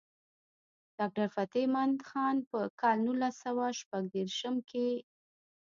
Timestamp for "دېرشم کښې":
4.13-4.89